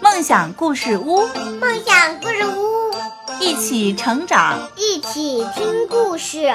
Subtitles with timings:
[0.00, 1.28] 梦想故事屋，
[1.60, 2.90] 梦想故事屋，
[3.38, 6.52] 一起成长，一起听故事。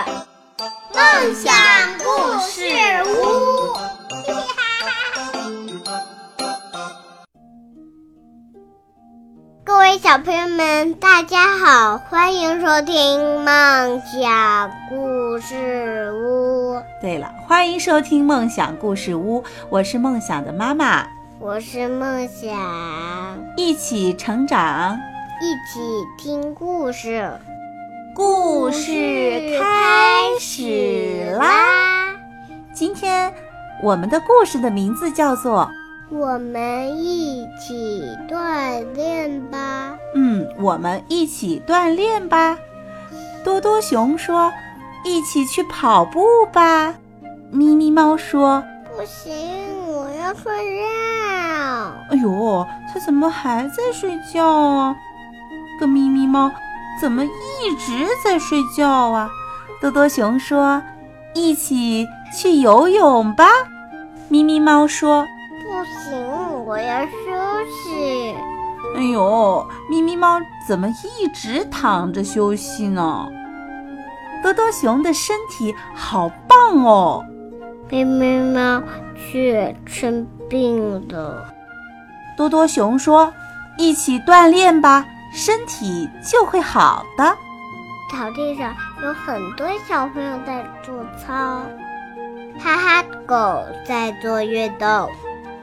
[0.93, 1.53] 梦想
[1.99, 2.59] 故事
[3.05, 3.09] 屋，
[9.63, 16.81] 各位小朋友们，大家好，欢迎收听梦想故事屋。
[17.01, 21.07] 对了，欢迎收听梦想故事屋，我是梦想的妈妈，
[21.41, 22.53] 我是梦想，
[23.55, 24.99] 一起成长，
[25.41, 25.79] 一起
[26.17, 27.31] 听故事。
[28.13, 32.13] 故事开始啦！
[32.73, 33.33] 今天
[33.81, 35.69] 我们的故事的名字叫做
[36.17, 39.97] 《我们一起锻炼吧》。
[40.15, 42.57] 嗯，我们一起锻炼吧。
[43.45, 44.51] 多多熊说
[45.05, 46.95] ：“一起去跑步吧。”
[47.49, 48.61] 咪咪猫说
[48.93, 49.33] ：“不行，
[49.87, 50.83] 我要睡觉。”
[52.09, 54.95] 哎呦，它怎么还在睡觉啊？
[55.79, 56.51] 个咪咪猫。
[56.99, 59.29] 怎么一直在睡觉啊？
[59.79, 60.81] 多多熊说
[61.33, 62.05] ：“一起
[62.37, 63.45] 去游泳吧。”
[64.27, 65.25] 咪咪猫说
[65.63, 67.09] ：“不行，我要休
[67.71, 68.35] 息。”
[68.97, 73.29] 哎呦，咪咪猫怎么一直躺着休息呢？
[74.43, 77.23] 多多熊的身体好棒哦，
[77.89, 78.83] 咪咪猫
[79.15, 81.45] 却生病了。
[82.39, 83.33] 多多熊说
[83.77, 87.35] ：“一起锻炼吧。”身体就会好的。
[88.09, 88.73] 草地上
[89.03, 91.61] 有很多小朋友在做操，
[92.57, 95.09] 哈哈狗在做运动，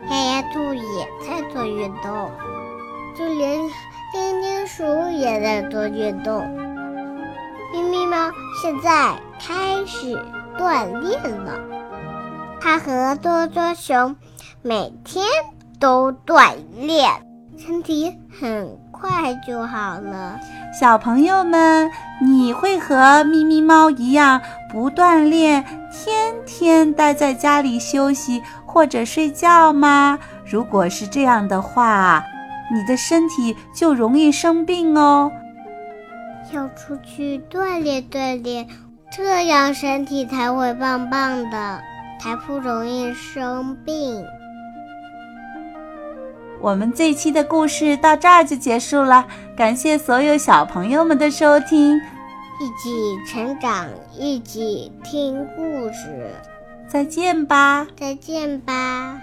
[0.06, 2.30] 黑鸭兔也在做运动，
[3.16, 3.58] 就连
[4.12, 6.46] 丁丁鼠也在做运动。
[7.72, 8.30] 咪咪猫
[8.62, 10.14] 现在开始
[10.58, 11.58] 锻炼了，
[12.60, 14.14] 它和多多熊
[14.60, 15.24] 每天
[15.78, 17.10] 都锻炼，
[17.56, 18.78] 身体很。
[18.98, 20.40] 快就好了，
[20.72, 24.40] 小朋友们，你会和咪咪猫一样
[24.72, 30.18] 不锻炼，天天待在家里休息或者睡觉吗？
[30.46, 32.24] 如果是这样的话，
[32.72, 35.30] 你的身体就容易生病哦。
[36.54, 38.66] 要出去锻炼锻炼，
[39.12, 41.82] 这样身体才会棒棒的，
[42.18, 44.24] 才不容易生病。
[46.66, 49.24] 我们这期的故事到这儿就结束了，
[49.56, 53.86] 感谢所有小朋友们的收听，一起成长，
[54.18, 56.28] 一起听故事，
[56.88, 59.16] 再见吧，再见吧。